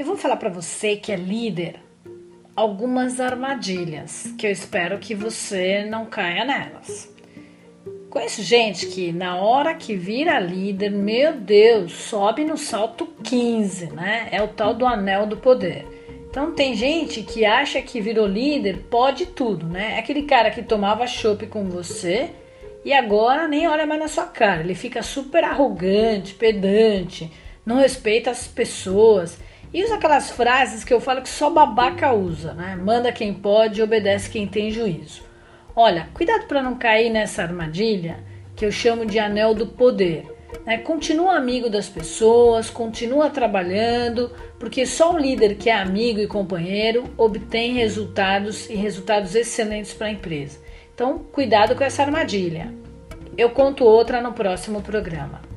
Eu 0.00 0.06
vou 0.06 0.16
falar 0.16 0.36
para 0.36 0.48
você 0.48 0.96
que 0.96 1.12
é 1.12 1.14
líder 1.14 1.78
algumas 2.56 3.20
armadilhas 3.20 4.32
que 4.38 4.46
eu 4.46 4.50
espero 4.50 4.96
que 4.96 5.14
você 5.14 5.84
não 5.84 6.06
caia 6.06 6.42
nelas. 6.42 7.14
Conheço 8.08 8.42
gente 8.42 8.86
que 8.86 9.12
na 9.12 9.36
hora 9.36 9.74
que 9.74 9.94
vira 9.94 10.40
líder, 10.40 10.90
meu 10.90 11.34
Deus, 11.34 11.92
sobe 11.92 12.46
no 12.46 12.56
salto 12.56 13.08
15, 13.22 13.92
né? 13.92 14.28
É 14.32 14.42
o 14.42 14.48
tal 14.48 14.72
do 14.72 14.86
anel 14.86 15.26
do 15.26 15.36
poder. 15.36 15.86
Então 16.30 16.54
tem 16.54 16.74
gente 16.74 17.20
que 17.20 17.44
acha 17.44 17.82
que 17.82 18.00
virou 18.00 18.26
líder 18.26 18.86
pode 18.90 19.26
tudo, 19.26 19.66
né? 19.66 19.96
É 19.96 19.98
aquele 19.98 20.22
cara 20.22 20.50
que 20.50 20.62
tomava 20.62 21.06
chopp 21.06 21.46
com 21.48 21.68
você 21.68 22.30
e 22.86 22.94
agora 22.94 23.46
nem 23.46 23.68
olha 23.68 23.84
mais 23.86 24.00
na 24.00 24.08
sua 24.08 24.24
cara. 24.24 24.62
Ele 24.62 24.74
fica 24.74 25.02
super 25.02 25.44
arrogante, 25.44 26.32
pedante, 26.32 27.30
não 27.66 27.76
respeita 27.76 28.30
as 28.30 28.48
pessoas 28.48 29.38
e 29.72 29.84
usa 29.84 29.94
aquelas 29.94 30.30
frases 30.30 30.82
que 30.82 30.92
eu 30.92 31.00
falo 31.00 31.22
que 31.22 31.28
só 31.28 31.48
babaca 31.48 32.12
usa, 32.12 32.54
né? 32.54 32.76
Manda 32.76 33.12
quem 33.12 33.32
pode 33.32 33.80
e 33.80 33.82
obedece 33.82 34.30
quem 34.30 34.46
tem 34.46 34.70
juízo. 34.70 35.22
Olha, 35.74 36.08
cuidado 36.12 36.46
para 36.46 36.62
não 36.62 36.76
cair 36.76 37.10
nessa 37.10 37.42
armadilha 37.42 38.18
que 38.56 38.66
eu 38.66 38.72
chamo 38.72 39.06
de 39.06 39.18
anel 39.18 39.54
do 39.54 39.66
poder. 39.66 40.26
Né? 40.66 40.78
Continua 40.78 41.36
amigo 41.36 41.70
das 41.70 41.88
pessoas, 41.88 42.68
continua 42.68 43.30
trabalhando, 43.30 44.30
porque 44.58 44.84
só 44.84 45.12
um 45.12 45.18
líder 45.18 45.54
que 45.54 45.70
é 45.70 45.74
amigo 45.74 46.18
e 46.18 46.26
companheiro 46.26 47.04
obtém 47.16 47.74
resultados 47.74 48.68
e 48.68 48.74
resultados 48.74 49.34
excelentes 49.34 49.94
para 49.94 50.08
a 50.08 50.12
empresa. 50.12 50.58
Então, 50.92 51.18
cuidado 51.18 51.74
com 51.74 51.84
essa 51.84 52.02
armadilha. 52.02 52.74
Eu 53.38 53.50
conto 53.50 53.84
outra 53.84 54.20
no 54.20 54.32
próximo 54.32 54.82
programa. 54.82 55.49